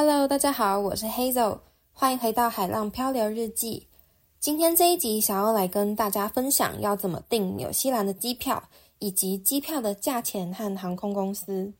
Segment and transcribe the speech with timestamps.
[0.00, 1.58] Hello，大家好，我是 Hazel，
[1.92, 3.84] 欢迎回到海浪漂流日记。
[4.38, 8.62] 今天这一集想要来跟大家分享要怎么订纽西兰的机票，
[9.00, 11.72] 以及机票的价钱和航空公司。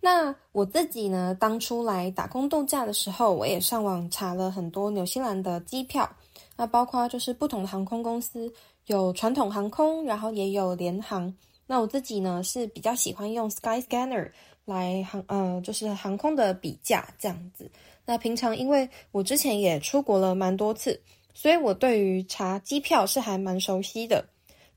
[0.00, 6.10] 那我自己呢，当初来打工度假的时候，我也上网查了很多纽西兰的机票，
[6.56, 8.50] 那包括就是不同的航空公司，
[8.86, 11.30] 有传统航空，然后也有联航。
[11.66, 14.30] 那我自己呢是比较喜欢用 Skyscanner。
[14.64, 17.70] 来航呃，就是航空的比价这样子。
[18.04, 21.00] 那平常因为我之前也出国了蛮多次，
[21.34, 24.24] 所以我对于查机票是还蛮熟悉的。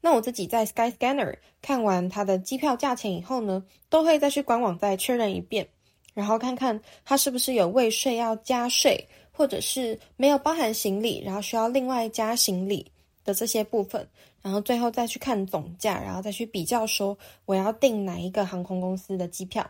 [0.02, 5.68] 那我自己在 Skyscanner 看完它的机票价钱以后呢，都会再去官网再确认一遍，
[6.14, 12.86] 然后看看它是不是有未税要加税，或者是没有包含行李，然后需要另外加行李
[13.26, 14.08] 的这些部分，
[14.42, 19.70] 然后最后再去看总价，然后再去比较说我要订哪一个航空公司的机票。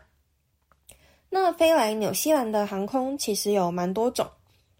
[1.28, 4.24] 那飞来纽西兰的航空其实有蛮多种，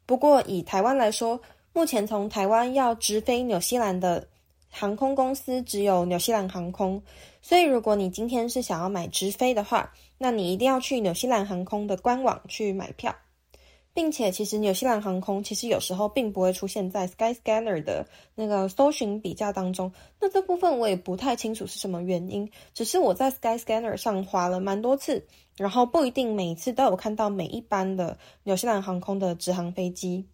[0.06, 1.40] 不过以台湾来说，
[1.72, 4.28] 目前从台湾要直飞纽西兰的
[4.70, 7.02] 航空公司只有纽西兰航空，
[7.42, 13.14] 所以如果你今天是想要买直飞的话，那你一定要去纽西兰航空的官网去买票。
[13.96, 19.90] 并且，其实纽西兰航空其实有时候并不会出现在 Skyscanner 的那个搜寻比较当中。
[20.20, 30.26] 那这部分我也不太清楚是什么原因，只是我在 Skyscanner 上滑了蛮多次，然后不一定每一次都有看到每一班的纽西兰航空的直航飞机。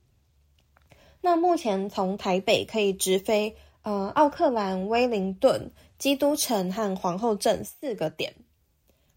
[1.21, 8.35] 那目前从台北可以直飞呃奥克兰、威灵顿、基督城和皇后镇四个点。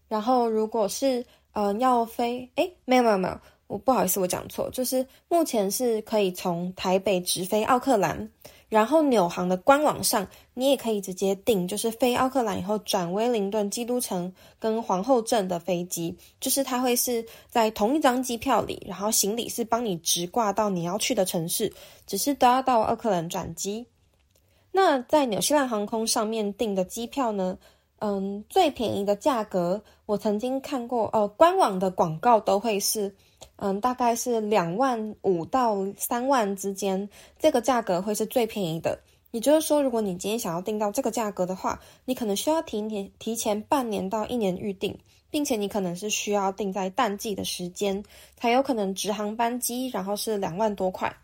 [0.06, 3.40] 然后如果是呃要飞，诶，没有没有没有。
[3.68, 8.30] 我不好意思，我讲错，就是目前是可以从台北直飞奥克兰，
[8.68, 21.72] 然后纽航的官网上，你也可以直接订，就是飞奥克兰以后转威灵顿、基督城跟皇后镇的飞机，就是它会是在同一张机票里，然后行李是帮你直挂到你要去的城市，
[22.06, 23.84] 只是都要到奥克兰转机。
[24.70, 27.58] 那在纽西兰航空上面订的机票呢，
[27.98, 33.12] 嗯，最便宜的价格我曾经看过，呃，官网的广告都会是。
[33.56, 37.08] 嗯，大概是两万五到三万之间，
[37.38, 38.98] 这个价格会是最便宜的。
[39.30, 44.96] 也就是说，如果你今天想要订到这个价格的话，你可能需要提前提前半年到一年预订，
[45.30, 48.02] 并且你可能是需要订在淡季的时间，
[48.36, 51.14] 才有可能直航班机，然后是两万多块。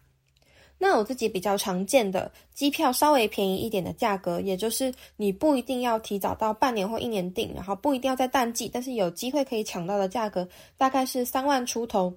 [0.85, 12.13] 那我自己比较常见的机票稍微便宜一点的价格，也就是你不一定要提早到半年或一年订，然后不一定要在淡季，但是有机会可以抢到的价格，大概是三万出头。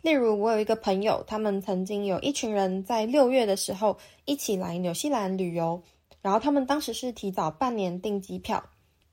[0.00, 5.82] 例如，我有一个朋友，他们曾经有一群人在六月的时候一起来纽西兰旅游，
[6.22, 8.64] 然后他们当时是提早半年订机票，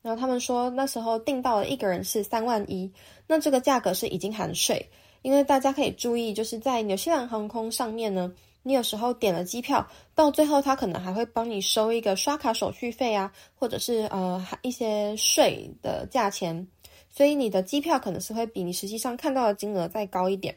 [0.01, 2.89] 然后他们说那时候订到了一个人是三万一，
[3.27, 4.89] 那这个价格是已经含税，
[5.21, 8.33] 因为大家可以注意，就是在纽西兰航空上面呢。
[8.67, 16.67] 你有时候点了机票，到最后他可能还会帮你收一个刷卡手续费啊，或者是呃一些税的价钱，
[17.07, 20.55] 所以你的机票可能是会比你实际上看到的金额再高一点。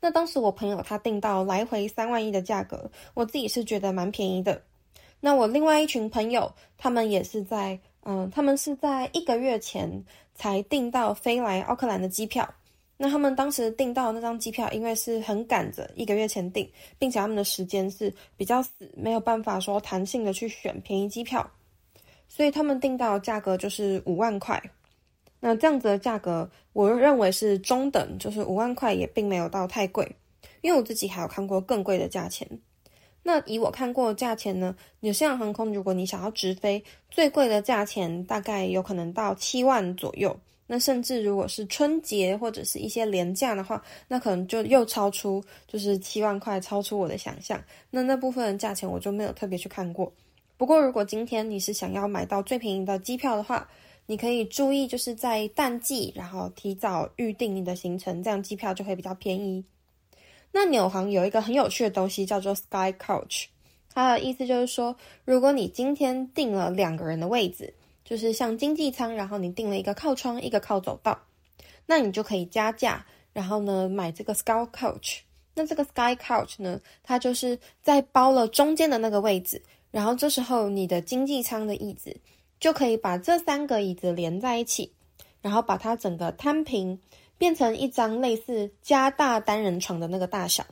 [0.00, 4.62] 那当时我朋友他订到来回三万一的价格，我自己是觉得蛮便宜的。
[5.18, 10.04] 那我另外一群朋友，他们也是在嗯、他们是在一个月前
[10.34, 12.48] 才订到飞来奥克兰的机票。
[13.02, 16.70] 那他们当时订到的那张机票，因为是很赶着一个月前订，
[17.00, 21.44] 并且他们的时间是比较死，没有办法说弹性的去选便宜机票，
[22.28, 24.62] 所以他们订到的价格就是五万块。
[25.40, 30.08] 那这样子的价格，我认为是中等，就是五万块也并没有到太贵，
[30.60, 32.48] 因为我自己还有看过更贵的价钱。
[33.24, 40.38] 那以我看过的价钱呢，纽西兰航空如果你想要直飞，最贵的价钱大概有可能到七万左右。
[40.74, 47.62] 那甚至如果是春节或者是一些连假的话，那可能就又超出，就是七万块，超出我的想象。
[47.90, 50.10] 那那部分的价钱我就没有特别去看过。
[50.56, 53.68] 不过如果今天你是想要买到最便宜的机票的话，
[54.06, 59.62] 你可以注意就是在淡季，然后提早预定你的行程，这样机票就会比较便宜。
[60.52, 63.44] 那纽航有一个很有趣的东西叫做 Sky Coach，
[63.92, 64.96] 它的意思就是说，
[65.26, 67.74] 如果你今天订了两个人的位置。
[68.04, 71.18] 就是像经济舱，然后你订了一个靠窗，一个靠走道，
[71.86, 75.20] 那你就可以加价，然后呢买这个 Sky Couch。
[75.54, 82.16] 那这个 Sky Couch 呢，它就是在包了中间的那个位置，然后这时候你的经济舱的椅子
[82.58, 84.92] 就可以把这三个椅子连在一起，
[85.40, 86.98] 然后把它整个摊平，
[87.36, 90.64] 变成一张类似加大单人床的那个大小。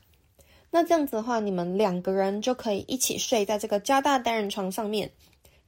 [0.71, 5.11] 那这样子的话，你们两个人就可以一起睡在这个加大单人床上面。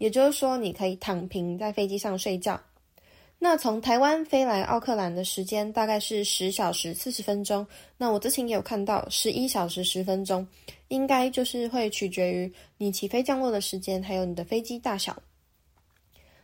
[0.03, 2.61] 也就是说，你可以躺平在飞机上睡觉。
[3.39, 7.65] 那从台湾飞来奥克兰的时间大概是十小时四十分钟。
[7.97, 10.45] 那我之前也有看到十一小时十分钟，
[10.89, 15.17] 应该就是会取决于你起飞降落的时间，还有你的飞机大小。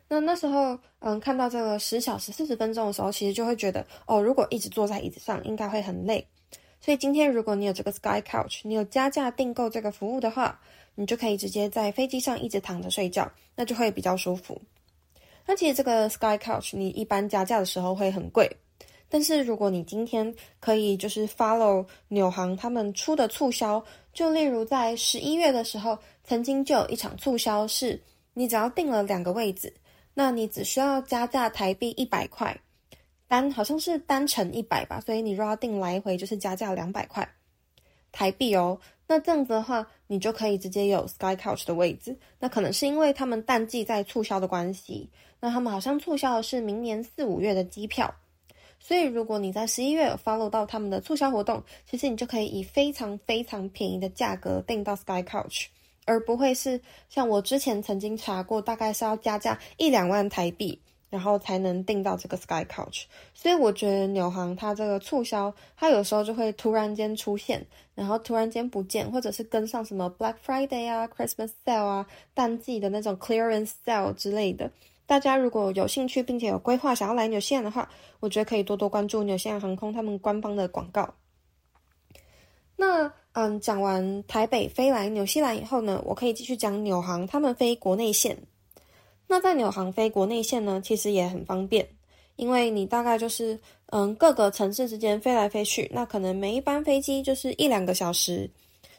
[0.07, 6.25] 那那时候，嗯，看到这个十小时四十分钟的时候，其实就会觉得，哦，如果一直坐在椅子上，应该会很累。
[6.81, 10.61] 所以今天如果你有这个 Sky Couch，你有加价订购这个服务的话，
[11.01, 14.61] 你就可以直接在飞机上一直躺着睡觉，那就会比较舒服。
[15.47, 18.51] 那其实这个 Sky Couch 你一般加价的时候会很贵，
[19.09, 23.81] 但是如果你今天可以就是 follow 纽航他们出的促销，
[24.13, 28.03] 就例如在十一月的时候，曾经就有一场促销是，
[28.35, 29.73] 你只要订了两个位置，
[30.15, 32.61] 那你只需要加价台币一百块，
[33.29, 37.27] 单好像是单程一百吧，所以你如果要订来回就是加价两百块
[38.11, 38.81] 台币哦。
[39.07, 42.19] 那这样子的话，你就可以直接有 Sky Couch 的位置。
[42.41, 45.09] 那可能是因为他们淡季在促销的关系，
[45.39, 48.13] 那他们好像促销的是明年四五月的机票。
[48.81, 55.67] 所以如果你在十一月 follow 到他们的促销活动，其实你就可以以非常非常便宜的价格订到 Sky Couch，
[56.05, 60.81] 而不会是像我之前曾经查过，大概是要加价一两万台币。
[61.11, 74.71] 然后才能订到这个 Sky Couch，所以我觉得纽航它这个促销，它有时候就会突然间出现，然后突然间不见，或者是跟上什么 Black Friday 啊、Christmas Sale 啊、淡季的那种 Clearance Sale 之类的。
[75.07, 77.89] 大家如果有兴趣并且有规划想要来纽西兰的话，
[78.21, 81.15] 我觉得可以多多关注纽西兰航空他们官方的广告。
[82.77, 88.37] 那嗯，讲完台北飞来纽西兰以后呢，我可以继续讲纽航他们飞国内线。
[89.31, 91.87] 那在纽航飞国内线呢，其实也很方便，
[92.37, 93.61] 因为你大概就是
[93.91, 98.51] 嗯各个城市之间飞来飞去，那可能每一班飞机就是一两个小时，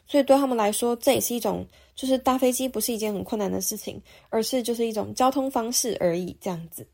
[0.06, 1.66] 所以对他们来说，这也是一种
[1.96, 6.86] 就是搭飞机不是一件很困难的事情，而是就是一种交通方式而已这样子。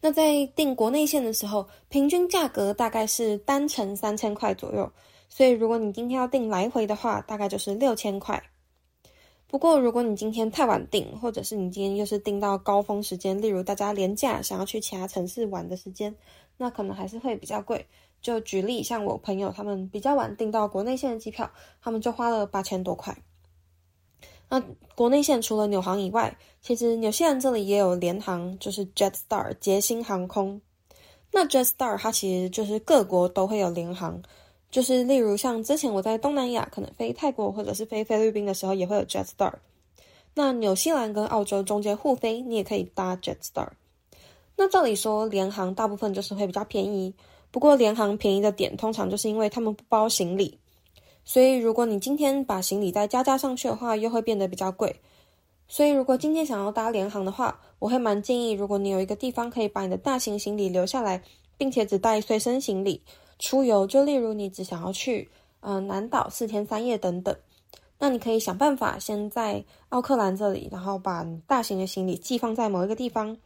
[0.00, 4.90] 那在订国内线的时候，平均价格大概是单程三千块左右，
[5.28, 8.42] 所以如果你今天要订来回的话，大概就是六千块。
[9.52, 16.16] 不过，如果你今天太晚订，或者是你今天又是订到高峰时间，例如大家连假想要去其他城市玩的时间，
[16.56, 17.86] 那可能还是会比较贵。
[18.22, 21.50] 就举例，像我朋友他们比较晚订到国内线的机票，
[21.82, 23.14] 他们就花了八千多块。
[24.48, 24.58] 那
[24.94, 30.58] 国内线除了纽航以外，其实纽西兰这里也有联航，就是 Jetstar 捷星航空。
[31.30, 34.22] 那 Jetstar 它其实就是各国都会有联航。
[34.72, 39.52] 就是例如像之前我在东南亚可能飞泰国或者是飞菲律宾的时候，也会有 Jetstar。
[40.34, 43.68] 那纽西兰跟澳洲中间互飞，你也可以搭 Jetstar。
[44.56, 47.14] 那照理说联航大部分就是会比较便宜，
[47.50, 50.58] 不过联航便宜的点通常就是因为他们不包行李，
[51.22, 54.96] 所以如果你今天把行李再加加上去的话，又会变得比较贵。
[55.68, 61.22] 所以如果今天想要搭联航的话，我会蛮建议，如果你有一个地方可以把你的大型行李留下来，
[61.58, 63.02] 并且只带随身行李。
[63.38, 65.28] 出游就例如你只想要去，
[65.60, 67.36] 嗯、呃，南岛四天三夜等等，
[67.98, 73.36] 那你可以想办法先在奥克兰这里，然后把大型的行李寄放在某一个地方，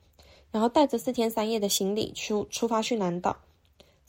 [0.51, 3.37] 然后带着四天三夜的行李出出发去南岛。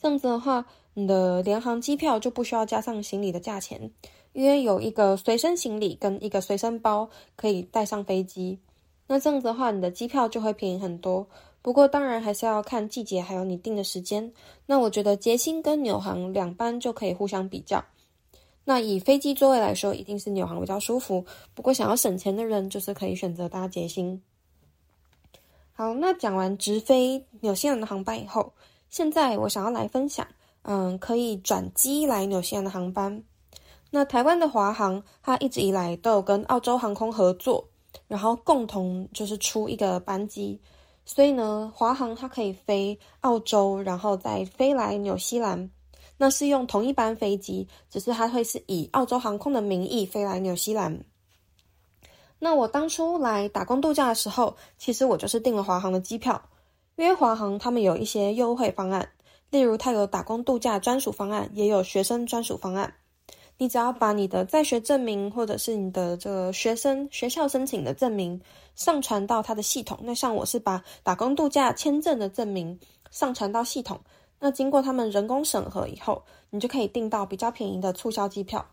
[0.00, 0.64] 这样子的话，
[0.94, 3.90] 你的联航机票就不需要加上行李的价钱，
[4.32, 8.58] 因为有一个随身行李跟一个随身包可以带上飞机。
[9.06, 11.26] 那这样子的话，你的机票就会便宜很多。
[11.60, 14.32] 不过当然还是要看季节，还有你订的时间。
[14.64, 17.84] 那我觉得捷星跟纽航两班就可以互相比较。
[18.64, 21.24] 那以飞机座位来说，一定是纽航比较舒服。
[21.54, 24.20] 不过想要省钱的人，就是可以选择搭捷星。
[25.72, 28.52] 好，那讲完直飞纽西兰的航班以后，
[28.90, 30.26] 现在我想要来分享，
[30.62, 33.22] 嗯，可以转机来纽西兰的航班。
[33.90, 37.66] 那台湾的华航，它一直以来都有跟澳洲航空合作，
[38.06, 40.60] 然后共同就是出一个班机。
[41.10, 45.70] 所以呢，华航它可以飞澳洲，然后再飞来纽西兰，
[46.18, 51.02] 那是用同一班飞机，只是它会是以澳洲航空的名义飞来纽西兰。
[52.38, 56.40] 那我当初来打工度假的时候，其实我就是订了华航的机票，
[56.96, 59.08] 因为华航他们有一些优惠方案，
[59.48, 62.92] 例如它有打工度假专属方案，也有学生专属方案。
[63.60, 68.40] 你只要把你的在学证明，或者是你的这个学生学校申请的证明
[68.76, 69.98] 上传到他的系统。
[70.02, 72.78] 那像我是把打工度假签证的证明
[73.10, 74.00] 上传到系统，
[74.38, 78.64] 那经过他们人工审核以后，你就可以订到比较便宜的促销机票。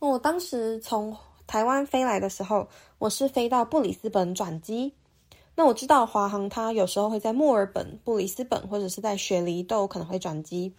[0.00, 1.16] 那我当时从
[1.46, 2.66] 台湾飞来的时候，
[2.98, 4.92] 我是飞到布里斯本转机。
[5.54, 10.74] 那我知道华航它有时候会在墨尔本、布里斯本或者是在雪梨都有可能会转机。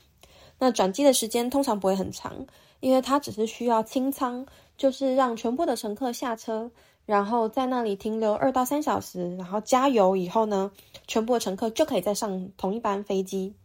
[0.59, 2.45] 那转机的时间通常不会很长。
[2.83, 6.69] 因为它只是需要清仓，就是让全部的乘客下车，
[7.05, 10.69] 然后在那里停留二到三小时，然后加油以后呢，
[11.07, 13.55] 全部的乘客就可以再上同一班飞机。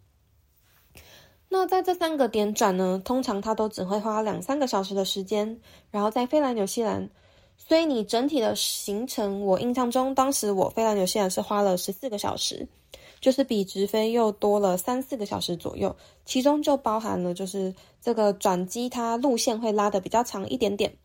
[1.49, 5.61] 那在这三个点转呢，通常它都只会花两三个小时的时间，
[5.91, 7.11] 然后再飞来纽西兰。
[7.57, 12.69] 所以你整体的行程，我印象中当时我飞来纽西兰是花了十四个小时，
[13.21, 15.95] 就是比直飞又多了三四个小时左右。
[16.25, 20.97] 其中就包含了就是这个转机，它路线会拉的比较长一点点。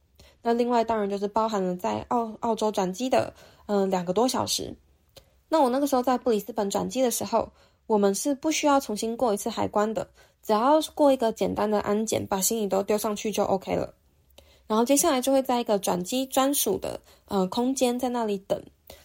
[0.42, 3.34] 那另外当然就是包含了在澳澳洲转机的，
[3.68, 4.76] 嗯、两个多小时。
[5.48, 7.52] 那我那个时候在布里斯本转机的时候，
[7.88, 10.08] 我们是不需要重新过一次海关的。
[10.42, 13.94] 只要过一个简单的安检，把行李都丢上去就 OK 了。
[14.68, 18.62] 然后接下来就会在一个转机专属的呃空间在那里等。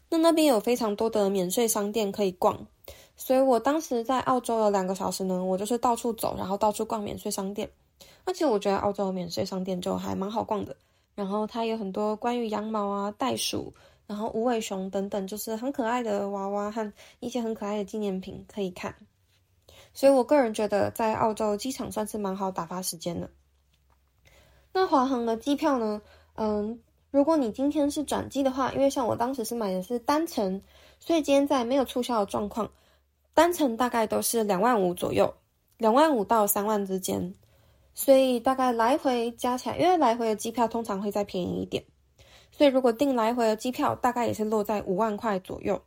[0.08, 2.66] 那那边有非常多的免税商店可以逛，
[3.16, 7.70] 所以我当时在澳洲有两个小时呢，我就是到处走，然后到处逛免税商店。
[8.24, 10.76] 而且我觉得澳洲的免税商店就还蛮好逛的。
[11.14, 13.74] 然后它有很多关于羊毛啊、袋鼠，
[14.06, 18.94] 然后无尾熊等等，就是很可爱的娃娃和一些很可爱的纪念品可以看。
[19.92, 23.30] 所以我个人觉得，在澳洲机场算是蛮好打发时间的。
[24.72, 26.00] 那华航的机票呢？
[26.34, 26.78] 嗯，
[27.10, 30.60] 如果你今天是转机的话，因为像我当时是买的是单程，
[31.00, 32.70] 所以今天在没有促销的状况，
[33.32, 35.34] 单程大概都是两万五左右，
[35.78, 37.34] 两万五到三万之间。
[37.94, 41.82] 所以大概来回加起来，因为来回的机票通常会再便宜一点，
[42.52, 45.82] 所以如果订来回的机票，大概也是落在五万块左右。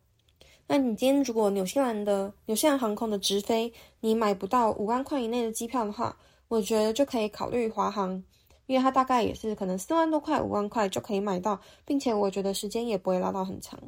[0.68, 8.24] 那你今天如果纽西兰的纽西兰航空的直飞，你买不到五万块以内的机票的话，我觉得就可以考虑华航，
[8.66, 13.80] 因为它大概也是可能四万多块、五万块就可以买到，并且我觉得时间也不会拉到很长。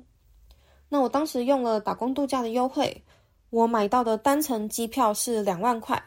[0.89, 3.03] 那我当时用了打工度假的优惠，
[3.49, 6.03] 我买到的单程机票是两万块，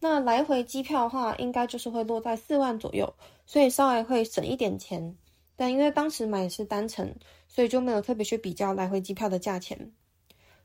[0.00, 3.14] 那来回机票的话，应该就是会落在四万左右，
[3.46, 5.16] 所以稍微会省一点钱。
[5.56, 7.14] 但因为当时买的是单程，
[7.46, 9.92] 所以就没有特别去比较来回机票的价钱。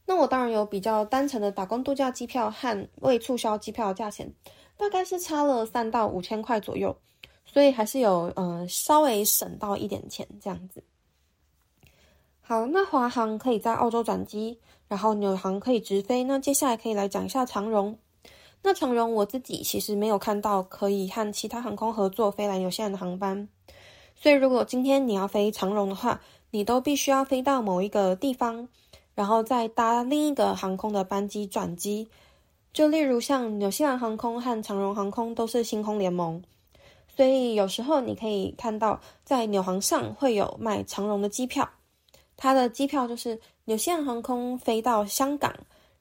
[0.10, 4.34] 那我当然有比较单程的打工度假机票和未促销机票的价钱，
[4.76, 6.98] 大概是差了三到五千块左右，
[7.46, 10.84] 所以还是有嗯、呃、稍微省到一点钱这样子。
[12.42, 16.24] 好，那华航可以在澳洲转机，然后纽航可以直飞。
[16.24, 17.96] 那接下来可以来讲一下长荣。
[18.64, 23.48] 那长荣我自己其实没有看到可以和其他航空合作飞来纽西兰的航班。
[24.16, 28.68] 所以，如果今天你要飞长荣的话，你都必须要飞到某一个地方，
[29.20, 32.08] 然后再搭另一个航空的班机转机。
[32.72, 36.42] 就例如像纽西兰航空和长荣航空都是星空联盟，
[37.14, 41.70] 所以有时候你可以看到在纽航上会有卖长荣的机票。
[42.38, 45.54] 它的机票就是纽西兰航空飞到香港，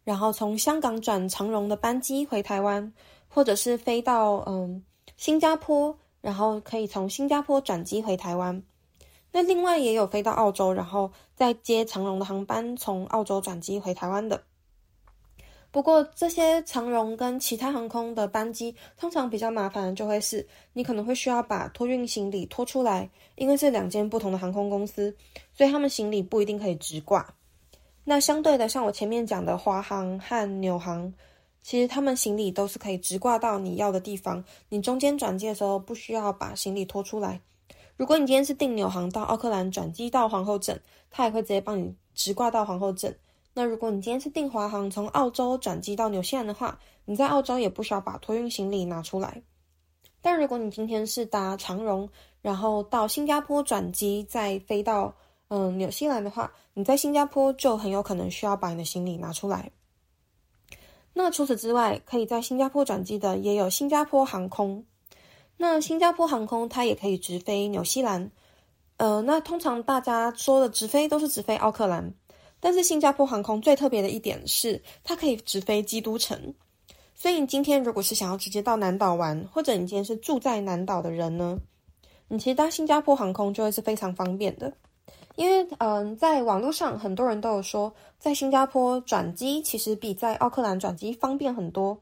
[0.04, 2.92] 然后从香港转长荣的班机回台湾，
[3.26, 4.80] 或者是飞到嗯
[5.16, 5.98] 新加坡。
[6.20, 8.60] 然后可以从新加坡转机回台湾，
[9.30, 14.42] 那另外也有飞到澳洲，然后再接长荣的航班从澳洲转机回台湾的。
[15.70, 25.16] 不过这些长荣跟其他航空的班机通常比较麻烦的就会是，你可能会需要把托运行李拖出来，因为是两间不同的航空公司，
[25.54, 27.34] 所以他们行李不一定可以直挂。
[28.04, 31.14] 那相对的，像我前面讲的华航和纽航。
[31.60, 37.42] 其实他们行李都是可以直挂到你要的地方，你中间转机的时候不需要把行李拖出来。
[37.98, 43.12] 如果你今天是订纽航到奥克兰转机到皇后镇，他也会直接帮你直挂到皇后镇。
[43.52, 49.42] 那如果你今天是订华航从澳洲转机到纽西兰的话，你在澳洲也不需要把托运行李拿出来。
[50.22, 52.08] 但如果你今天是搭长荣，
[52.40, 55.12] 然后到新加坡转机再飞到
[55.48, 59.68] 嗯纽西兰的话，你在新加坡就很有可能需要把你的行李拿出来。
[61.12, 64.84] 那除此之外，可以在新加坡转机的也有新加坡航空。
[65.58, 68.30] 那新加坡航空它也可以直飞纽西兰。
[68.96, 72.14] 呃，那通常大家说的直飞都是直飞奥克兰，
[72.58, 76.54] 但是新加坡航空最特别的一点是，它可以直飞基督城。
[77.14, 81.58] 所以你今天如果是想要直接到南岛玩，或者你今天是住在南岛的人呢，
[82.28, 84.72] 你其实搭新加坡航空就会是非常方便的。
[85.34, 92.00] 因为嗯，在网络上很多人都有说，在新加坡转机其实比在奥克兰转机方便很多。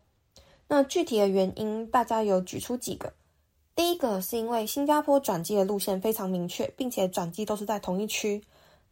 [0.69, 3.13] 那具体的原因，大家有举出几个。
[3.77, 8.43] 第一个是因为新加坡转机的路线非常明确，并且转机都是在同一区。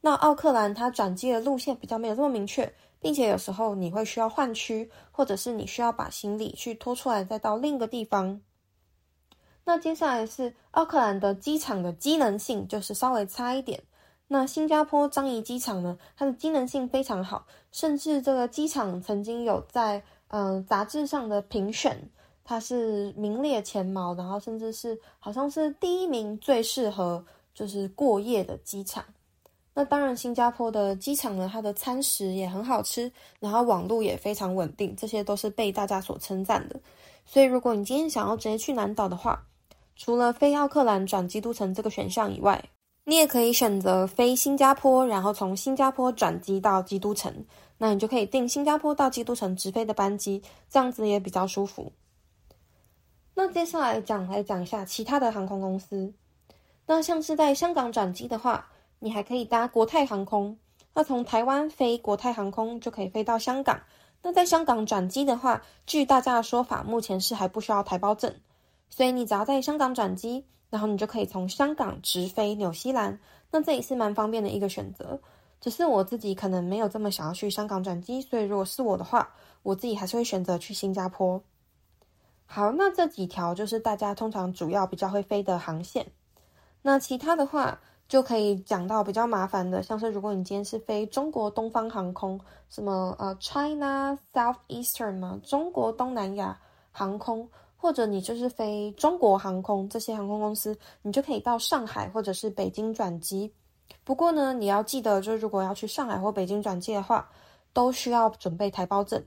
[0.03, 8.43] 那奥克兰它转机的路线比较没有这么明确，并且有时候你会需要换区，或者是你需要把行李去拖出来再到另一个地方。
[9.65, 13.83] 那接下来是奥克兰的机场的机能性，就是稍微差一点。
[14.29, 22.11] 那新加坡樟宜机场呢，它的机能性非常好，甚至这个机场曾经有在嗯、杂志上的评选，
[22.45, 27.25] 它是名列前茅，然后甚至是好像是第一名最适合
[27.55, 29.05] 就是过夜的机场。
[29.77, 33.11] 那当然，新加坡的机场呢，它的餐食也很好吃，
[33.41, 36.79] 然后网络也非常稳定，这些都是被大家所称赞的。
[37.27, 39.43] 所以，如果你今天想要直接去南岛的话，
[39.97, 42.65] 除了飞奥克兰转基督城这个选项以外，
[43.05, 47.45] 你也可以选择飞新加坡，然后从新加坡转机到基督城。
[47.77, 51.91] 那你就可以订新加坡到基督城直飞的班机，这样子也比较舒服。
[53.35, 56.13] 那接下来讲来讲一下其他的航空公司。
[56.87, 60.57] 那像是在香港转机的话，你还可以搭国泰航空。
[60.95, 63.81] 那从台湾飞国泰航空就可以飞到香港。
[64.23, 68.35] 那在香港转机的话，据大家的说法，目前是还不需要台胞证，
[68.89, 73.19] 所以你只要在香港转机，然后你就可以从香港直飞纽西兰。
[73.51, 75.21] 那这也是蛮方便的一个选择。
[75.61, 81.43] 只是我自己可能没有这么想要去香港转机，所以如果是我的话，我自己还是会选择去新加坡。
[82.47, 86.07] 好，那这几条就是大家通常主要比较会飞的航线。
[86.83, 96.57] 那其他的话就可以讲到比较麻烦的，像是如果你今天是飞中国东方航空，什么呃 China Southeastern 嘛，中国东南亚
[96.93, 103.53] 航空，或者你就是飞中国航空这些航空公司，你就可以到上海或者是北京转机。
[104.05, 107.29] 不过呢，你要记得，就如果要去上海或北京转机的话，
[107.73, 109.25] 都需要准备台胞证。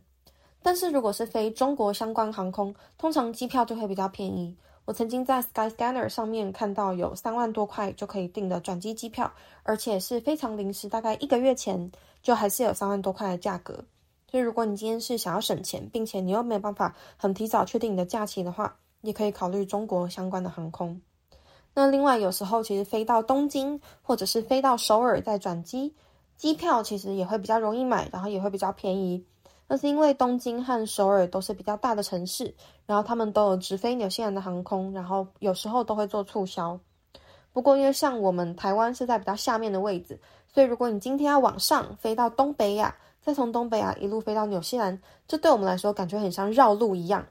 [0.68, 4.54] 但是如果是飞中国相关航空，通常机票就会比较便宜。
[4.84, 9.32] 我曾经在 Skyscanner 上面看到有三万多块就可以订的转机机票，
[9.64, 11.90] 而且是非常临时，大概一个月前
[12.22, 13.82] 就还是有三万多块的价格。
[14.30, 21.00] 所以如果你今天是想要省钱，并且你又没有办法很提早确定你的假期的话，也可以考虑中国相关的航空。
[21.74, 25.96] 那另外，有时候其实飞到东京或者是飞到首尔再转机，
[26.36, 29.24] 机票其实也会比较容易买，然后也会比较便宜。
[29.68, 32.56] 那是因为东京和首尔都是比较大的城市，
[32.86, 36.80] 然后他们都有直飞纽西兰的航空，然后有时候都会做促销。
[37.52, 40.20] 不过因为像我们台湾是在比较下面的位置，
[40.54, 47.26] 所以如果你今天要往上飞到东北亚，再从东北亚一路飞到纽西兰，这对我们来说感觉很像绕路一样。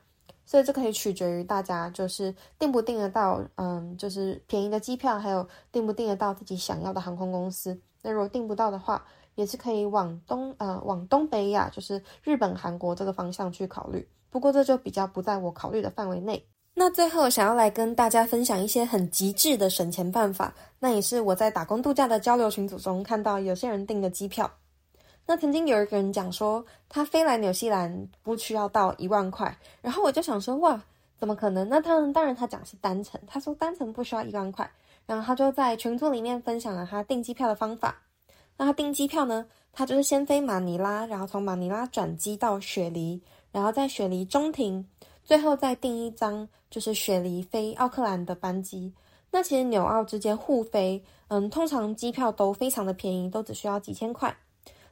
[0.44, 7.76] 所以这可以取决于大家，就是订不订得到，嗯，就是便宜的机票，还有订不订得到自己想要的航空公司。
[8.00, 9.04] 那如果订不到的话，
[9.36, 14.06] 也是可以往东，呃，往东北亚，就是日本、韩国这个方向去考虑。
[14.28, 16.44] 不过这就比较不在我考虑的范围内。
[16.74, 24.50] 那最后想要来跟大家分享一些很极致的省钱办法，那也是我在打工度假的交流群组中看到有些人订的机票。
[25.24, 30.78] 那曾经有一个人讲说，他飞来纽西兰不需要到一万块，然后我就想说，哇，
[31.18, 31.68] 怎么可能？
[31.68, 34.70] 那他当然他讲是单程，他说单程不需要一万块，
[35.06, 37.96] 然后他就在群组里面分享了他订机票的方法。
[38.56, 43.20] 那他订机票呢，他就是先飞马尼拉，然后从马尼拉转机到雪梨，
[43.52, 44.86] 然后在雪梨中停，
[45.22, 48.92] 最后再订一张就是雪梨飞奥克兰的班机。
[49.30, 54.34] 那其实纽澳之间互飞，嗯，通常机票都非常的便宜，都只需要几千块。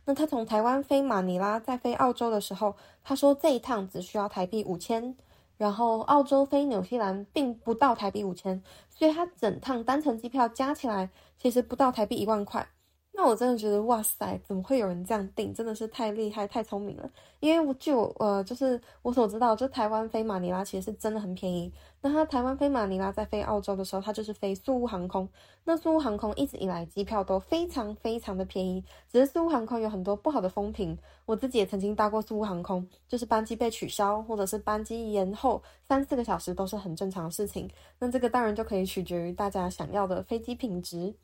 [0.04, 5.16] 那他从台湾飞马尼拉再飞澳洲的时候，他说这一趟只需要台币五千，
[5.56, 11.08] 然后澳洲飞纽西兰并不到台币五千，所以他整趟单程机票加起来
[11.40, 12.68] 其实不到台币一万块。
[13.16, 15.54] 那我真的觉得哇塞，怎么会有人这样定？
[15.54, 17.08] 真的是太厉害、太聪明了。
[17.38, 21.72] 因为我就呃，就是我所知道，就台湾飞马尼拉其实是真的很便宜。
[22.00, 25.28] 那它台湾飞马尼拉在飞澳洲的时候，它就是飞苏乌航空。
[25.62, 30.98] 那苏乌航空一直以来机票都非常非常的便宜，只是苏乌航空有很多不好的风评。
[31.24, 37.70] 我自己也曾经搭过苏乌航空，就是班机被取消，或者是班机延后三四个小时都是很正常的事情。
[38.00, 41.14] 那这个当然就可以取决于大家想要的飞机品质。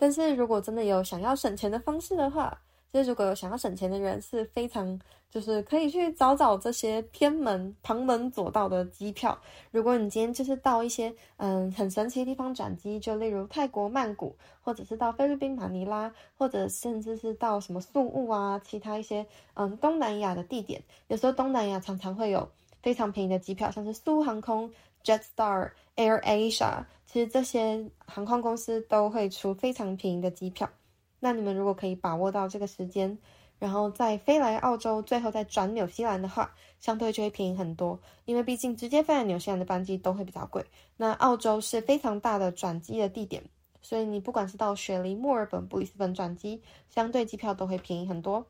[0.00, 2.58] 但是如果真的有想要省钱的方式的话，
[2.90, 4.98] 就是如果有想要省钱的人是非常，
[5.30, 9.38] 就是可以去找找这些偏门、旁门左道的机票。
[9.70, 22.48] 如果你今天就是到一些嗯很神奇的地方转机，就例如泰国曼谷，或者是到菲律宾马尼拉，或者甚至是到什么宿务啊，其他一些嗯东南亚的地点，有时候东南亚常常会有
[22.82, 24.72] 非常便宜的机票，像是苏航空。
[25.02, 30.66] Jetstar、Air Asia，其实这些航空公司都会出非常便宜的机票。
[31.18, 33.18] 那你们如果可以把握到这个时间，
[33.58, 38.00] 然后再飞来澳洲，最后再转纽西兰的话，相对就会便宜很多。
[38.24, 40.64] 因为毕竟直接飞来纽西兰的班机都会比较贵。
[40.96, 43.44] 那澳洲是非常大的转机的地点，
[43.82, 48.46] 所以你不管是到雪梨、墨尔本、布里斯本转机，相对机票都会便宜很多。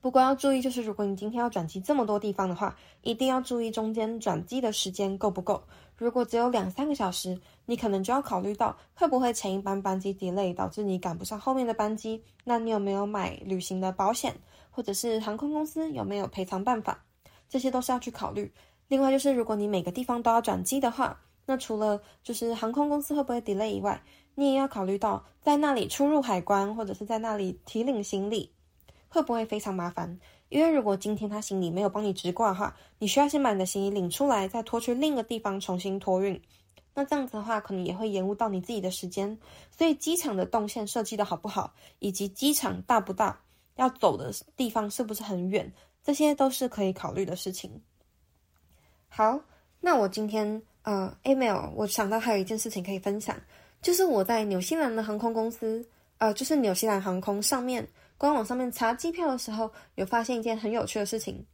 [0.00, 5.62] 不过要注意，就是如果你今天要转机这么多地方的话，一定要注意中间转机的时间够不够。
[5.98, 12.22] 如果只有两三个小时，你可能就要考虑到会不会前一班班机 delay 导致你赶不上后面的班机。
[12.44, 14.32] 那你有没有买旅行的保险，
[14.70, 17.04] 或者是航空公司有没有赔偿办法？
[17.48, 18.52] 这些都是要去考虑。
[18.86, 24.00] 另外就是如果你每个地方都要转机的话，那除了就是航空公司会不会 delay 以外，
[24.36, 28.52] 你也要考虑到在那里出入海关或者是在那里提领行李
[29.08, 30.20] 会不会非常麻烦。
[30.48, 36.40] 因为如果今天他行李没有帮你直挂的话，你需要先把你的行李领出来，再拖去另一个地方重新托运。
[36.94, 39.38] 那这样子的话，可能也会延误到你自己的时间。
[39.70, 43.40] 所以机场的动线设计的好不好，以及机场大不大，
[43.76, 47.80] 要走的地方是不是很远，这些都是可以考虑的事情。
[49.08, 49.38] 好，
[49.80, 53.36] 那我今天呃，email，我想到还有一件事情可以分享，
[53.80, 55.86] 就是我在纽西兰的航空公司，
[56.18, 57.86] 呃，就是纽西兰航空上面
[58.18, 61.46] 官网上面查机票的时候，有发现一件很有趣的事情，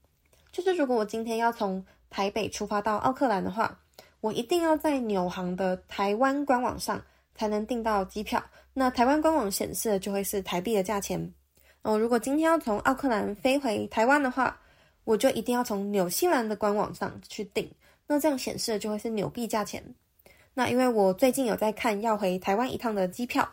[0.50, 3.79] 就是如果我今天要从台北出发到奥克兰的话，
[4.20, 7.00] 我一定要在纽航的台湾官网上
[7.35, 8.42] 才能订到机票。
[8.72, 11.33] 那台湾官网显示的就会是台币的价钱。
[11.83, 14.59] 哦，如果今天要从奥克兰飞回台湾的话，
[15.05, 17.70] 我就一定要从纽西兰的官网上去订。
[18.07, 19.85] 那这样显示的就会是纽币价钱。
[20.55, 23.46] 那因为我最近有在看要回台湾一趟的机票，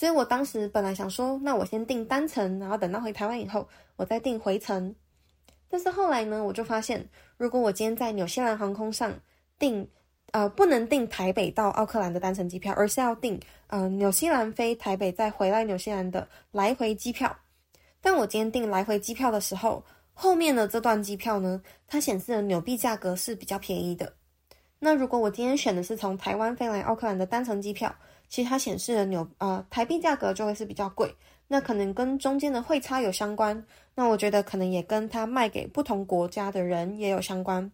[0.00, 4.94] 所以我当时本来想说，那我先订单程，然后等到回台湾以后，我再订回程。
[5.68, 9.12] 但是后来呢，我就发现，如果我今天在纽西兰航空上
[9.58, 9.86] 订。
[10.32, 17.36] 呃，不能订台北到奥克兰的单程机票，而是要订呃纽西兰飞台北再回来纽西兰的来回机票。
[18.00, 19.84] 但我今天订来回机票的时候，
[20.14, 24.12] 后面的这段机票呢，它显示的纽币价格是比较便宜的。
[24.78, 27.92] 那如果我今天选的是从台湾飞来奥克兰的单程机票，
[28.30, 31.14] 其实它显示的纽呃台币价格就会是比较贵。
[31.46, 33.62] 那可能跟中间的汇差有相关。
[33.94, 37.70] 那我觉得可能也跟它卖给不同国家的人也有相关。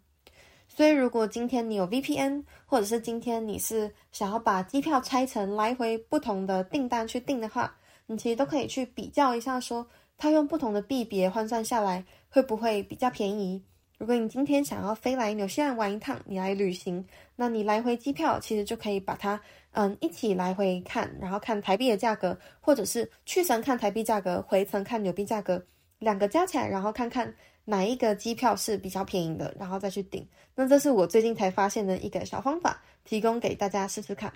[0.66, 7.72] 所以，如果今天你有 VPN，或者是今天你是想要把机票拆成来回不同的订单去订的话，
[8.06, 9.86] 你其实都可以去比较一下，说
[10.18, 13.62] 它用不同的币别换算下来会不会比较便宜。
[13.98, 17.04] 如果你今天想要飞来纽西兰玩一趟，你来旅行，
[17.34, 19.40] 那你来回机票其实就可以把它
[19.72, 25.64] 嗯一起来回看，然后看台币的价格，或者是去程看台币价格，回程看纽币价格，
[25.98, 27.34] 两个加起来，然后看看。
[27.68, 30.24] 哪一个机票是比较便宜的，然后再去订。
[30.54, 34.32] 那这是我最近才发现的一个小方法，提供给大家试试看。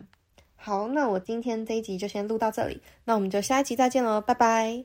[0.57, 4.85] 好，那我今天这一集就先录到这里，那我们就下一集再见喽，拜拜。